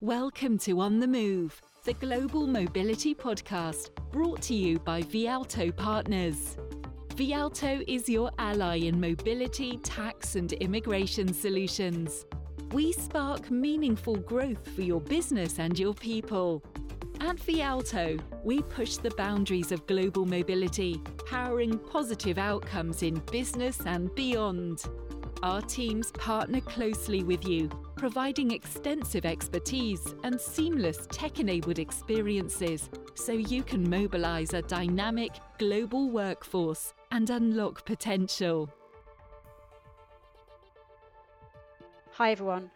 [0.00, 6.58] Welcome to On the Move, the global mobility podcast brought to you by Vialto Partners.
[7.10, 12.26] Vialto is your ally in mobility, tax, and immigration solutions.
[12.72, 16.62] We spark meaningful growth for your business and your people.
[17.20, 24.12] At Vialto, we push the boundaries of global mobility, powering positive outcomes in business and
[24.14, 24.84] beyond.
[25.42, 33.32] Our teams partner closely with you, providing extensive expertise and seamless tech enabled experiences so
[33.32, 38.68] you can mobilize a dynamic global workforce and unlock potential.
[42.12, 42.70] Hi, everyone.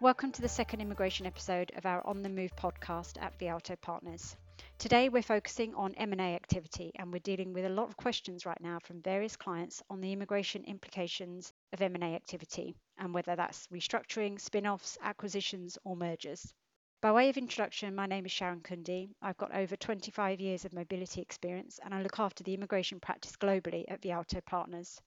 [0.00, 4.36] Welcome to the second immigration episode of our On the Move podcast at Vialto Partners.
[4.78, 8.60] Today we're focusing on M&A activity and we're dealing with a lot of questions right
[8.60, 14.40] now from various clients on the immigration implications of M&A activity and whether that's restructuring,
[14.40, 16.52] spin-offs, acquisitions or mergers.
[17.00, 19.10] By way of introduction, my name is Sharan Kundi.
[19.20, 23.36] I've got over 25 years of mobility experience and I look after the immigration practice
[23.36, 25.00] globally at Vialto Partners.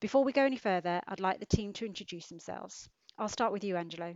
[0.00, 2.88] Before we go any further, I'd like the team to introduce themselves.
[3.18, 4.14] I'll start with you, Angelo.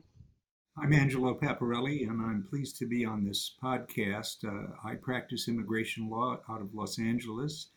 [0.79, 4.45] I'm Angelo Paparelli, and I'm pleased to be on this podcast.
[4.45, 7.69] Uh, I practice immigration law out of Los Angeles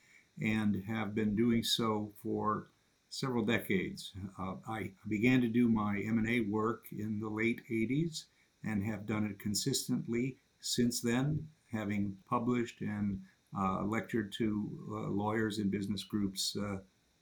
[0.42, 2.72] and have been doing so for
[3.10, 4.12] several decades.
[4.40, 8.26] Uh, I began to do my M&A work in the late 80s
[8.64, 13.20] and have done it consistently since then, having published and
[13.58, 16.78] uh, lectured to uh, lawyers and business groups uh,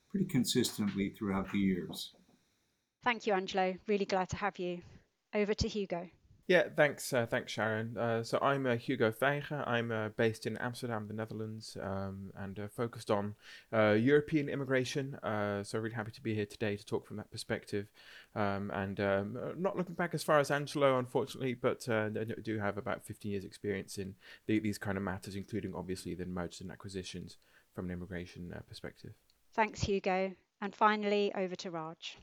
[0.10, 2.14] pretty consistently throughout the years.
[3.04, 3.76] Thank you, Angelo.
[3.88, 4.82] Really glad to have you.
[5.34, 6.10] Over to Hugo.
[6.48, 7.98] Yeah, thanks, uh, thanks, Sharan.
[7.98, 9.68] Uh, so I'm uh, Hugo Vijgen.
[9.68, 13.36] I'm uh, based in Amsterdam, the Netherlands, um, and uh, focused on
[13.74, 15.20] uh, European immigration.
[15.22, 17.88] so really happy to be here today to talk from that perspective.
[18.34, 23.06] Um, and um, not looking back as far as Angelo, unfortunately, but do have about
[23.06, 27.38] 15 years' experience in the, these kind of matters, including obviously the mergers and acquisitions
[27.76, 29.12] from an immigration perspective.
[29.54, 30.32] Thanks, Hugo.
[30.62, 32.18] And finally, over to Raj.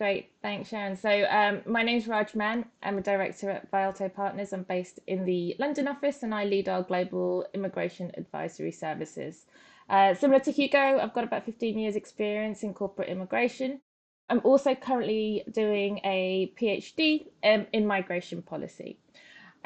[0.00, 0.96] Great, thanks, Sharan.
[0.96, 2.64] So, um, my name is Raj Mann.
[2.82, 4.54] I'm a director at Vialto Partners.
[4.54, 9.44] I'm based in the London office and I lead our global immigration advisory services.
[9.90, 13.82] Uh, similar to Hugo, I've got about 15 years' experience in corporate immigration.
[14.30, 18.98] I'm also currently doing a PhD um, in migration policy.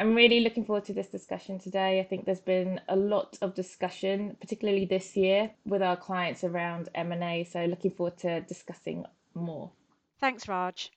[0.01, 2.01] I'm really looking forward to this discussion today.
[2.01, 6.89] I think there's been a lot of discussion, particularly this year, with our clients around
[6.93, 7.45] M&A.
[7.45, 9.71] So, looking forward to discussing more.
[10.21, 10.91] Thanks, Raj.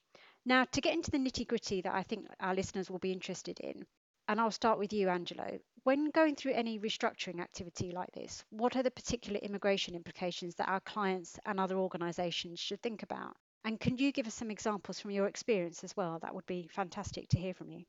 [0.44, 3.60] Now, to get into the nitty gritty that I think our listeners will be interested
[3.60, 3.84] in,
[4.28, 5.58] and I'll start with you, Angelo.
[5.82, 10.68] When going through any restructuring activity like this, what are the particular immigration implications that
[10.68, 13.36] our clients and other organisations should think about?
[13.64, 16.18] And can you give us some examples from your experience as well?
[16.20, 17.84] That would be fantastic to hear from you.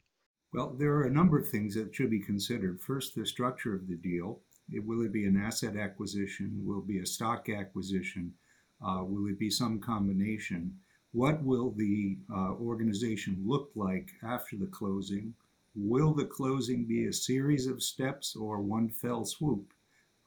[0.52, 2.82] Well, there are a number of things that should be considered.
[2.82, 4.42] First, the structure of the deal.
[4.72, 6.62] Will it be an asset acquisition?
[6.64, 8.34] Will it be a stock acquisition?
[8.82, 10.80] Uh, will it be some combination?
[11.12, 15.34] What will the uh, organization look like after the closing?
[15.76, 19.74] Will the closing be a series of steps or one fell swoop?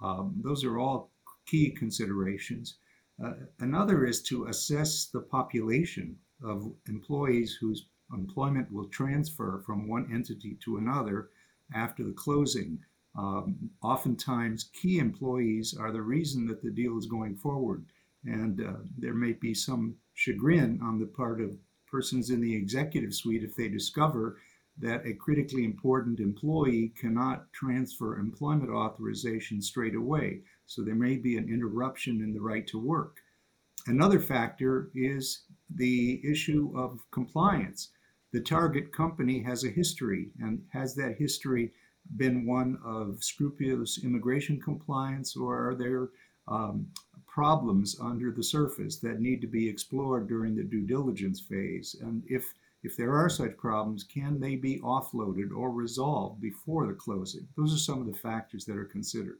[0.00, 1.10] Um, those are all
[1.46, 2.78] key considerations.
[3.22, 10.10] Uh, another is to assess the population of employees whose employment will transfer from one
[10.12, 11.30] entity to another
[11.74, 12.78] after the closing.
[13.16, 17.84] Um, oftentimes, key employees are the reason that the deal is going forward,
[18.24, 21.56] and uh, there may be some chagrin on the part of
[21.90, 24.38] persons in the executive suite if they discover
[24.78, 30.40] that a critically important employee cannot transfer employment authorization straight away.
[30.66, 33.18] So there may be an interruption in the right to work.
[33.86, 35.42] Another factor is
[35.74, 37.90] the issue of compliance.
[38.32, 41.72] The target company has a history, and has that history
[42.16, 46.08] been one of scrupulous immigration compliance, or are there
[46.48, 46.86] um,
[47.32, 51.96] problems under the surface that need to be explored during the due diligence phase?
[52.00, 52.52] And if
[52.84, 57.46] if there are such problems, can they be offloaded or resolved before the closing?
[57.56, 59.38] Those are some of the factors that are considered.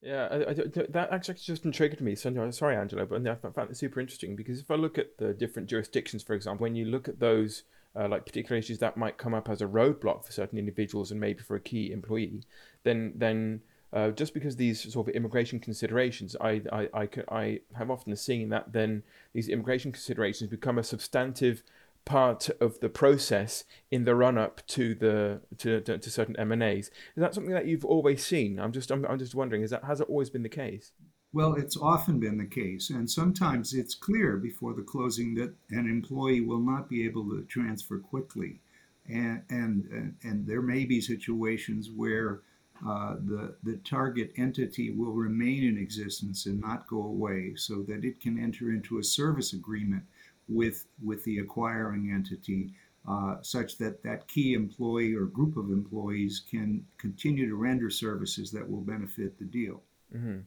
[0.00, 0.54] Yeah, I, I,
[0.88, 2.14] that actually just intrigued me.
[2.14, 5.34] So, sorry, Angelo, but I found it super interesting because if I look at the
[5.34, 7.64] different jurisdictions, for example, when you look at those
[7.94, 11.20] uh, like particular issues that might come up as a roadblock for certain individuals and
[11.20, 12.44] maybe for a key employee,
[12.84, 13.60] then then
[13.92, 18.50] uh, just because these sort of immigration considerations, I, I, I, I have often seen
[18.50, 19.02] that then
[19.32, 21.62] these immigration considerations become a substantive
[22.04, 26.52] part of the process in the run up to the to, to, to certain M
[26.52, 26.86] and A's.
[26.86, 28.58] Is that something that you've always seen?
[28.58, 29.62] I'm just I'm, I'm just wondering.
[29.62, 30.92] Is that has it always been the case?
[31.32, 35.86] Well, it's often been the case, and sometimes it's clear before the closing that an
[35.86, 38.60] employee will not be able to transfer quickly.
[39.06, 42.40] and and and there may be situations where
[42.86, 48.04] uh, the the target entity will remain in existence and not go away, so that
[48.04, 50.02] it can enter into a service agreement
[50.48, 52.72] with with the acquiring entity,
[53.08, 58.50] uh, such that that key employee or group of employees can continue to render services
[58.52, 59.82] that will benefit the deal.
[60.14, 60.40] Mm-hmm.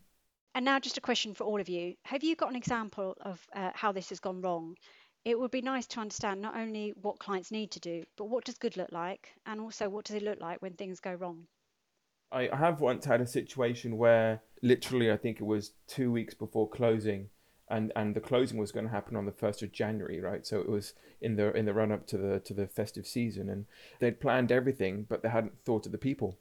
[0.54, 3.46] And now, just a question for all of you: Have you got an example of
[3.56, 4.76] uh, how this has gone wrong?
[5.24, 8.44] it would be nice to understand not only what clients need to do, but what
[8.44, 11.46] does good look like, and also what does it look like when things go wrong.
[12.32, 16.70] I have once had a situation where literally I think it was two weeks before
[16.70, 17.30] closing,
[17.70, 20.46] and, and the closing was going to happen on the first of January, right?
[20.46, 23.50] So it was in the in the run up to the to the festive season,
[23.50, 23.66] and
[24.00, 26.38] they'd planned everything, but they hadn't thought of the people.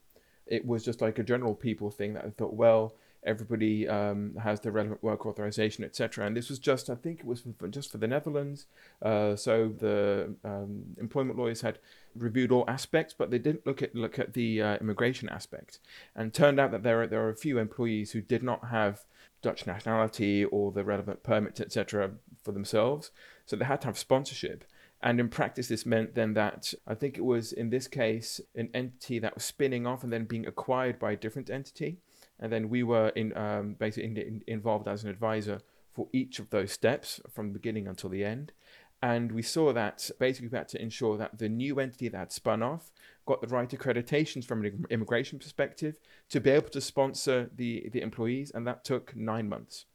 [0.47, 4.61] It was just like a general people thing that I thought, well, everybody um, has
[4.61, 6.27] the relevant work authorization, etc.
[6.27, 8.67] And this was just, I think it was for, just for the Netherlands.
[9.03, 11.79] Uh, so the um, employment lawyers had
[12.15, 15.79] reviewed all aspects, but they didn't look at look at the uh, immigration aspect.
[16.15, 19.05] And turned out that there are, there are a few employees who did not have
[19.43, 22.13] Dutch nationality or the relevant permits, etc.,
[22.43, 23.11] for themselves.
[23.47, 24.65] So they had to have sponsorship.
[25.03, 28.69] And in practice, this meant then that I think it was in this case an
[28.75, 31.99] entity that was spinning off and then being acquired by a different entity
[32.41, 35.61] and then we were in um, basically in, in, involved as an advisor
[35.93, 38.53] for each of those steps from the beginning until the end.
[39.03, 42.33] And we saw that basically we had to ensure that the new entity that had
[42.33, 42.91] spun off
[43.27, 45.99] got the right accreditations from an immigration perspective
[46.29, 49.87] to be able to sponsor the, the employees, and that took nine months.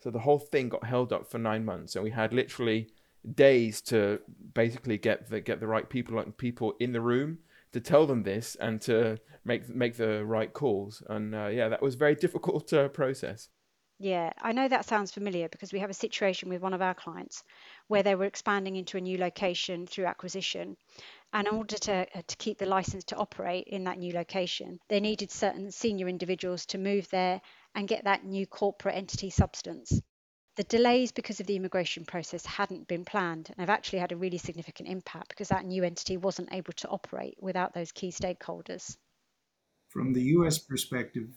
[0.00, 2.88] So the whole thing got held up for nine months, and we had literally
[3.34, 4.18] days to
[4.54, 7.38] basically get the get the right people like people in the room
[7.72, 11.02] to tell them this and to make make the right calls.
[11.08, 13.48] And uh, yeah, that was very difficult to process.
[13.98, 16.94] Yeah, I know that sounds familiar because we have a situation with one of our
[16.94, 17.44] clients
[17.90, 20.76] where they were expanding into a new location through acquisition.
[21.32, 24.78] And in order to, uh, to keep the license to operate in that new location,
[24.88, 27.40] they needed certain senior individuals to move there
[27.74, 30.00] and get that new corporate entity substance.
[30.54, 34.16] The delays because of the immigration process hadn't been planned and have actually had a
[34.16, 38.96] really significant impact because that new entity wasn't able to operate without those key stakeholders.
[39.88, 41.28] From the US perspective,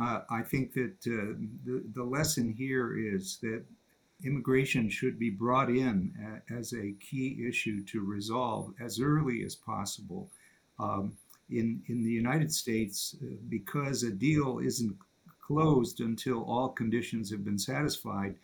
[0.00, 3.64] uh, I think that uh, the, the lesson here is that
[4.24, 6.12] immigration should be brought in
[6.50, 10.30] as a key issue to resolve as early as possible.
[10.78, 11.16] Um,
[11.50, 14.96] in, in the United States, uh, because a deal isn't
[15.40, 18.34] closed until all conditions have been satisfied,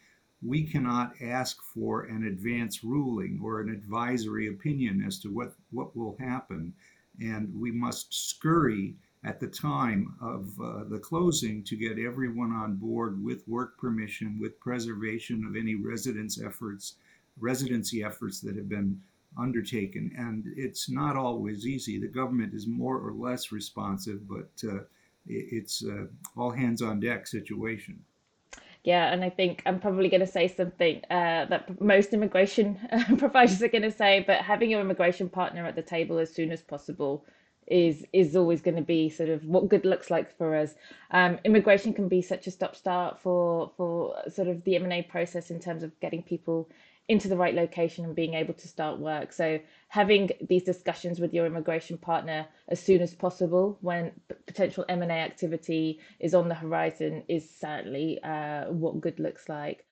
[0.44, 5.96] we cannot ask for an advance ruling or an advisory opinion as to what, what
[5.96, 6.72] will happen.
[7.20, 12.74] And we must scurry at the time of uh, the closing to get everyone on
[12.74, 16.96] board with work permission, with preservation of any residence efforts,
[17.38, 19.00] residency efforts that have been
[19.38, 20.12] undertaken.
[20.18, 22.00] And it's not always easy.
[22.00, 24.80] The government is more or less responsive, but uh,
[25.26, 28.02] it's uh, all hands on deck situation.
[28.84, 32.80] Yeah, and I think I'm probably going to say something uh, that most immigration
[33.18, 36.50] providers are going to say, but having your immigration partner at the table as soon
[36.50, 37.24] as possible
[37.66, 40.74] is is always going to be sort of what good looks like for us.
[41.10, 44.92] Um, immigration can be such a stop start for for sort of the M and
[44.92, 46.68] A process in terms of getting people
[47.08, 49.32] into the right location and being able to start work.
[49.32, 54.12] So having these discussions with your immigration partner as soon as possible when
[54.46, 59.84] potential M&A activity is on the horizon is certainly uh, what good looks like.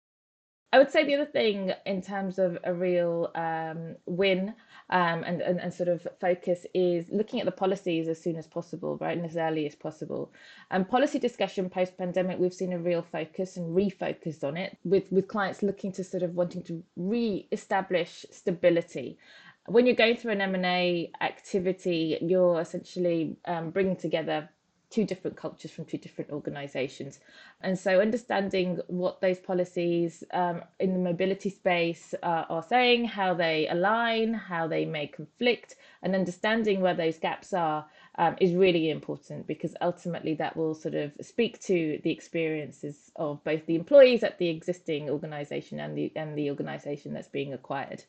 [0.73, 4.55] I would say the other thing in terms of a real um, win
[4.91, 8.47] um, and, and, and sort of focus is looking at the policies as soon as
[8.47, 10.33] possible, right, and as early as possible.
[10.71, 15.11] And policy discussion post pandemic, we've seen a real focus and refocus on it with,
[15.11, 19.19] with clients looking to sort of wanting to re establish stability
[19.67, 24.49] when you're going through an M&A activity, you're essentially um, bringing together
[24.91, 27.21] two different cultures from two different organizations.
[27.63, 33.35] And so understanding what those policies um, in the mobility space uh, are saying, how
[33.35, 37.87] they align, how they may conflict, and understanding where those gaps are
[38.19, 43.43] um, is really important because ultimately that will sort of speak to the experiences of
[43.45, 48.03] both the employees at the existing organization and the and the organization that's being acquired.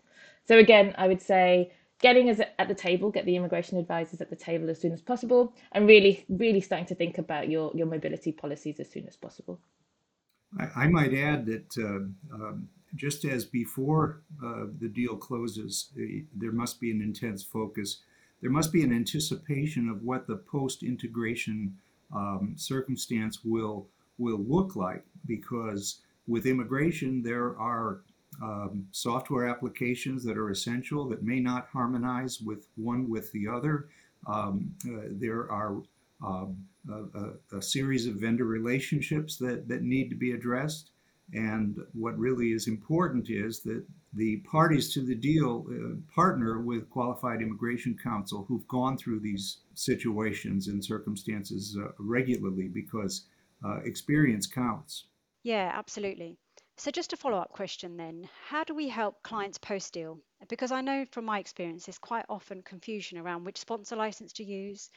[0.47, 1.71] So again, I would say
[2.01, 5.01] getting us at the table, get the immigration advisors at the table as soon as
[5.01, 9.15] possible, and really, really starting to think about your, your mobility policies as soon as
[9.15, 9.59] possible.
[10.59, 15.91] I, I might add that uh, um, just as before uh, the deal closes,
[16.35, 18.01] there must be an intense focus.
[18.41, 21.77] There must be an anticipation of what the post-integration
[22.13, 28.01] um, circumstance will will look like, because with immigration there are
[28.41, 33.89] um, software applications that are essential that may not harmonize with one with the other.
[34.27, 35.81] Um, uh, there are
[36.23, 40.91] um, a, a, series of vendor relationships that, that need to be addressed.
[41.33, 43.83] And what really is important is that
[44.13, 49.59] the parties to the deal uh, partner with qualified immigration counsel who've gone through these
[49.73, 53.25] situations and circumstances uh, regularly because
[53.65, 55.05] uh, experience counts.
[55.43, 56.37] Yeah, absolutely.
[56.81, 60.17] So, just a follow up question then how do we help clients post deal?
[60.49, 64.43] Because I know from my experience, there's quite often confusion around which sponsor license to
[64.43, 64.89] use.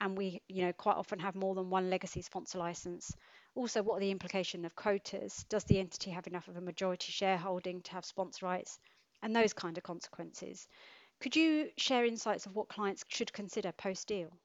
[0.00, 3.14] And we, you know, quite often have more than one legacy sponsor license.
[3.54, 5.44] Also, what are the implications of quotas?
[5.48, 8.80] Does the entity have enough of a majority shareholding to have sponsor rights?
[9.22, 10.66] And those kind of consequences.
[11.20, 14.36] Could you share insights of what clients should consider post deal?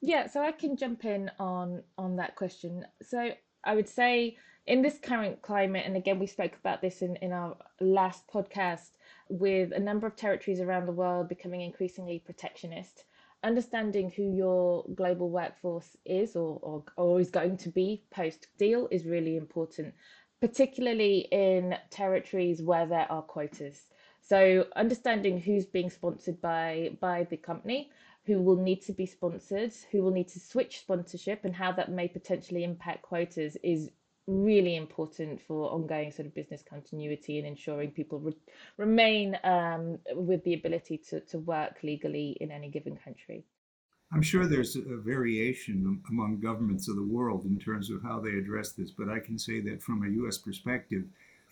[0.00, 2.86] Yeah, so I can jump in on on that question.
[3.02, 3.32] So
[3.64, 7.32] I would say in this current climate, and again, we spoke about this in, in
[7.32, 8.90] our last podcast,
[9.28, 13.04] with a number of territories around the world becoming increasingly protectionist,
[13.42, 18.88] understanding who your global workforce is or, or, or is going to be post deal
[18.90, 19.94] is really important,
[20.40, 23.86] particularly in territories where there are quotas.
[24.20, 27.90] So understanding who's being sponsored by by the company,
[28.24, 31.90] who will need to be sponsored, who will need to switch sponsorship, and how that
[31.90, 33.90] may potentially impact quotas is
[34.32, 38.36] really important for ongoing sort of business continuity and ensuring people re-
[38.76, 43.44] remain um, with the ability to, to work legally in any given country.
[44.12, 48.30] I'm sure there's a variation among governments of the world in terms of how they
[48.30, 50.36] address this, but I can say that from a U.S.
[50.36, 51.04] perspective,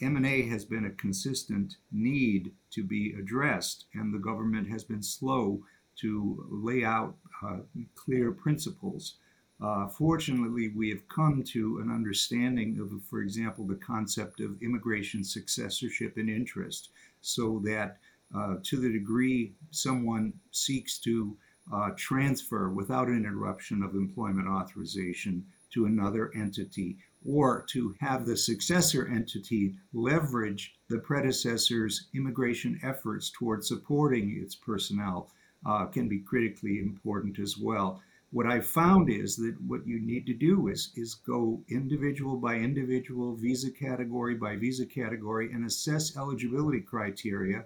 [0.02, 5.62] M&A has been a consistent need to be addressed, and the government has been slow
[6.00, 7.58] to lay out uh,
[7.94, 9.14] clear principles
[9.62, 15.22] uh, fortunately, we have come to an understanding of, for example, the concept of immigration
[15.22, 16.88] successorship and interest,
[17.20, 17.98] so that
[18.34, 21.36] uh, to the degree someone seeks to
[21.72, 26.96] uh, transfer without interruption of employment authorization to another entity,
[27.28, 35.30] or to have the successor entity leverage the predecessor's immigration efforts toward supporting its personnel,
[35.66, 38.00] uh, can be critically important as well
[38.32, 42.54] what I've found is that what you need to do is is go individual by
[42.56, 47.64] individual, visa category by visa category, and assess eligibility criteria.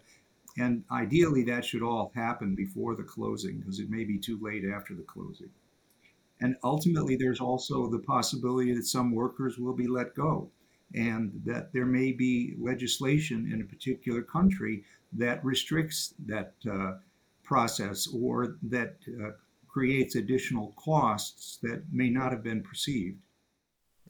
[0.57, 4.65] And ideally, that should all happen before the closing because it may be too late
[4.65, 5.51] after the closing.
[6.41, 10.51] And ultimately, there's also the possibility that some workers will be let go
[10.95, 16.93] and that there may be legislation in a particular country that restricts that uh,
[17.43, 19.31] process or that uh,
[19.75, 23.19] creates additional costs that may not have been perceived.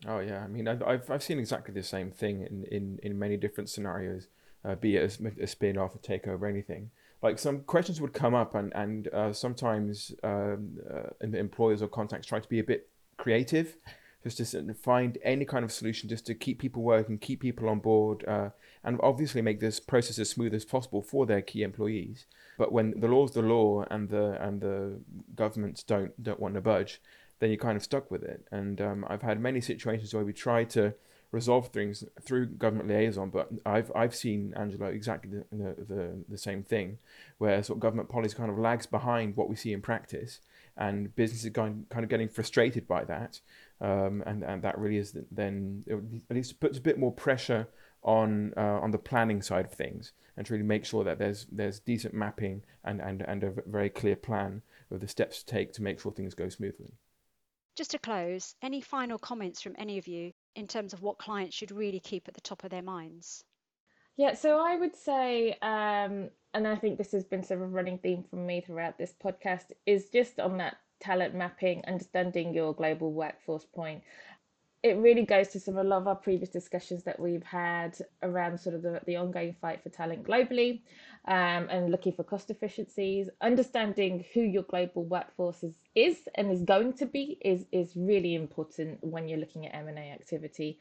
[0.06, 3.38] Oh yeah, I mean, I've I've seen exactly the same thing in in, in many
[3.38, 4.28] different scenarios,
[4.64, 6.90] uh, be it a, a spin off, a takeover, anything.
[7.22, 12.26] Like some questions would come up, and and uh, sometimes um, uh, employers or contacts
[12.26, 13.76] try to be a bit creative,
[14.22, 17.78] just to find any kind of solution, just to keep people working, keep people on
[17.78, 18.50] board, uh,
[18.84, 22.26] and obviously make this process as smooth as possible for their key employees.
[22.58, 25.00] But when the law's the law and the and the
[25.34, 27.00] governments don't don't want to budge,
[27.38, 28.46] then you're kind of stuck with it.
[28.52, 30.94] And um, I've had many situations where we try to
[31.32, 36.38] resolve things through government liaison, but I've I've seen Angelo exactly the the, the, the
[36.38, 36.98] same thing,
[37.38, 40.40] where sort of government policy kind of lags behind what we see in practice,
[40.76, 43.40] and businesses going kind of getting frustrated by that,
[43.80, 45.84] um, and and that really is then
[46.30, 47.66] at least puts a bit more pressure
[48.04, 51.46] on uh, on the planning side of things and to really make sure that there's
[51.50, 55.72] there's decent mapping and, and, and a very clear plan of the steps to take
[55.72, 56.92] to make sure things go smoothly.
[57.76, 61.56] Just to close, any final comments from any of you in terms of what clients
[61.56, 63.42] should really keep at the top of their minds?
[64.16, 67.70] Yeah, so I would say, um, and I think this has been sort of a
[67.70, 72.74] running theme from me throughout this podcast, is just on that talent mapping, understanding your
[72.74, 74.02] global workforce point
[74.84, 77.96] it really goes to some of a lot of our previous discussions that we've had
[78.22, 80.82] around sort of the, the ongoing fight for talent globally
[81.26, 83.30] um, and looking for cost efficiencies.
[83.40, 88.34] Understanding who your global workforce is, is and is going to be is is really
[88.34, 90.78] important when you're looking at m&a activity.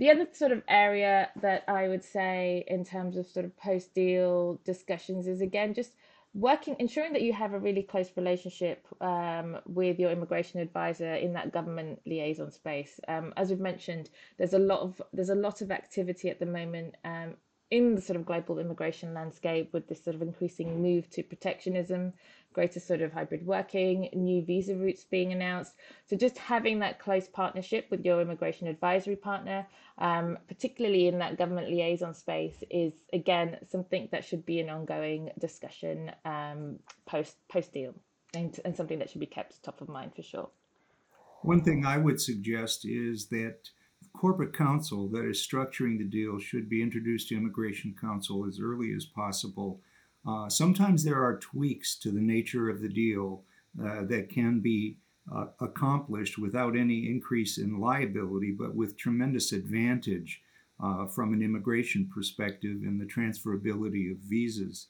[0.00, 3.94] The other sort of area that i would say in terms of sort of post
[3.94, 5.92] deal discussions is again just
[6.34, 11.32] working ensuring that you have a really close relationship um, with your immigration advisor in
[11.32, 13.00] that government liaison space.
[13.08, 16.46] Um, as we've mentioned there's a lot of there's a lot of activity at the
[16.46, 17.34] moment um,
[17.70, 22.12] in the sort of global immigration landscape with this sort of increasing move to protectionism,
[22.54, 25.74] greater sort of hybrid working, new visa routes being announced.
[26.06, 29.66] So just having that close partnership with your immigration advisory partner,
[29.98, 35.30] um, particularly in that government liaison space, is again something that should be an ongoing
[35.38, 37.94] discussion um, post post deal,
[38.34, 40.48] and, and something that should be kept top of mind for sure.
[41.42, 43.68] One thing I would suggest is that
[44.18, 48.92] corporate counsel that is structuring the deal should be introduced to immigration counsel as early
[48.92, 49.80] as possible.
[50.26, 53.44] Uh, sometimes there are tweaks to the nature of the deal
[53.80, 54.96] uh, that can be
[55.32, 60.42] uh, accomplished without any increase in liability, but with tremendous advantage
[60.82, 64.88] uh, from an immigration perspective in the transferability of visas.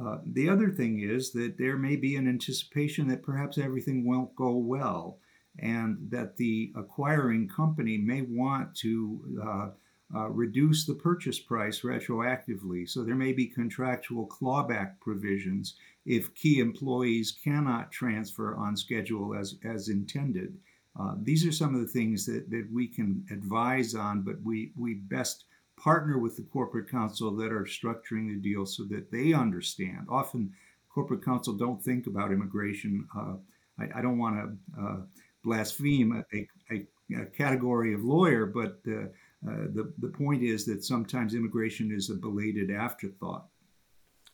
[0.00, 4.34] Uh, the other thing is that there may be an anticipation that perhaps everything won't
[4.36, 5.18] go well
[5.58, 9.68] and that the acquiring company may want to uh,
[10.14, 12.88] uh, reduce the purchase price retroactively.
[12.88, 15.76] So there may be contractual clawback provisions
[16.06, 20.58] if key employees cannot transfer on schedule as, as intended.
[20.98, 24.72] Uh, these are some of the things that, that we can advise on, but we,
[24.76, 25.44] we best
[25.76, 30.06] partner with the corporate counsel that are structuring the deal so that they understand.
[30.10, 30.52] Often,
[30.92, 33.06] corporate counsel don't think about immigration.
[33.16, 33.34] Uh,
[33.78, 34.96] I, I, don't want to uh,
[35.42, 36.86] blaspheme a, a,
[37.20, 39.04] a, category of lawyer, but uh,
[39.48, 43.46] uh, the, the point is that sometimes immigration is a belated afterthought.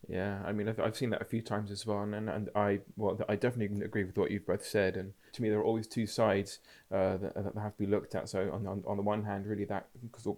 [0.08, 2.80] Yeah, I mean, I've, I've seen that a few times as well, and, and I
[2.96, 4.96] well, I definitely agree with what you've both said.
[4.96, 6.60] And to me, there are always two sides
[6.92, 8.28] uh, that, that have to be looked at.
[8.28, 9.88] So on, on, on the one hand, really that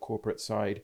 [0.01, 0.83] corporate side,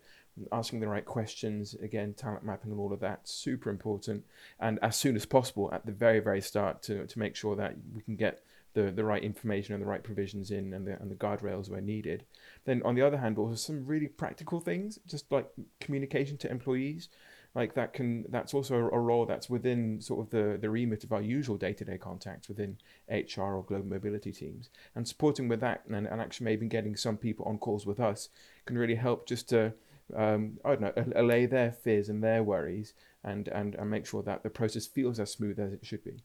[0.53, 4.25] asking the right questions, again, talent mapping and all of that, super important.
[4.61, 7.77] And as soon as possible, at the very very start, to to make sure that
[7.95, 8.43] we can get
[8.75, 11.81] the, the right information and the right provisions in and the, and the guardrails where
[11.81, 12.25] needed.
[12.65, 15.49] Then on the other hand, also some really practical things, just like
[15.81, 17.09] communication to employees,
[17.55, 21.13] like that can that's also a, role that's within sort of the, the remit of
[21.13, 22.77] our usual day-to-day contacts within
[23.09, 24.71] HR or global mobility teams.
[24.97, 28.29] And supporting with that and, and actually maybe getting some people on calls with us
[28.65, 29.73] can really help just to
[30.15, 34.23] um, I don't know, allay their fears and their worries and, and, and make sure
[34.23, 36.23] that the process feels as smooth as it should be.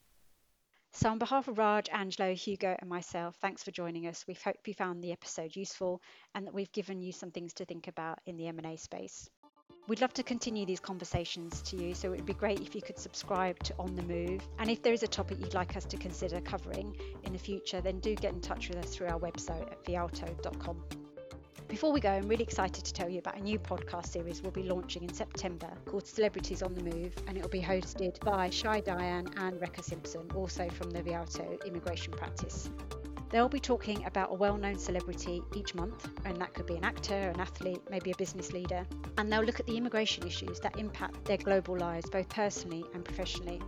[0.91, 4.25] So, on behalf of Raj, Angelo, Hugo, and myself, thanks for joining us.
[4.27, 6.02] We hope you found the episode useful
[6.34, 9.30] and that we've given you some things to think about in the M&A space.
[9.88, 12.82] We'd love to continue these conversations to you, so it would be great if you
[12.82, 14.47] could subscribe to On the Move.
[14.58, 17.82] And if there is a topic you'd like us to consider covering in the future,
[17.82, 21.09] then do get in touch with us through our website at vialto.com.
[21.69, 24.51] Before we go, I'm really excited to tell you about a new podcast series we'll
[24.51, 28.49] be launching in September called Celebrities on the Move, and it will be hosted by
[28.49, 32.71] Shy Diane and Rekha Simpson, also from the Vialto immigration practice.
[33.29, 36.84] They'll be talking about a well known celebrity each month, and that could be an
[36.84, 38.84] actor, an athlete, maybe a business leader.
[39.19, 43.05] And they'll look at the immigration issues that impact their global lives, both personally and
[43.05, 43.62] professionally.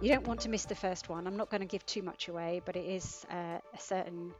[0.00, 1.26] You don't want to miss the first one.
[1.26, 4.32] I'm not going to give too much away, but it is uh, a certain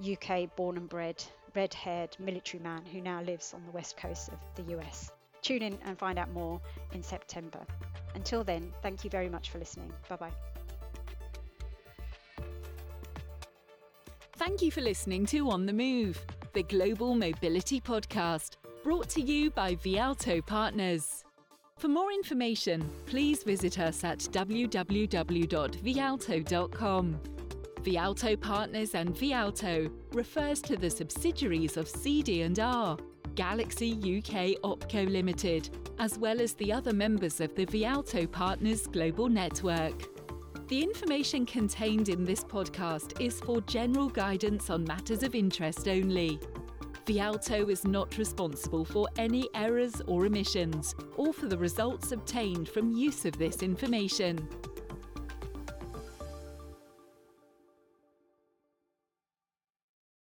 [0.00, 1.24] UK born and bred
[1.56, 5.10] red haired military man who now lives on the west coast of the US.
[5.42, 6.60] Tune in and find out more
[6.92, 7.60] in September.
[8.14, 9.92] Until then, thank you very much for listening.
[10.08, 10.32] Bye bye.
[14.36, 16.20] Thank you for listening to On the Move,
[16.52, 21.24] the global mobility podcast, brought to you by Vialto Partners.
[21.78, 24.96] For more information, please visit us at www.vialto.com.
[27.86, 32.96] Vialto Partners and Vialto refers to the subsidiaries of CD&R,
[33.36, 35.70] Galaxy UK Opco Limited,
[36.00, 40.02] as well as the other members of the Vialto Partners Global Network.
[40.66, 46.40] The information contained in this podcast is for general guidance on matters of interest only.
[47.06, 52.90] Vialto is not responsible for any errors or omissions, or for the results obtained from
[52.90, 54.48] use of this information.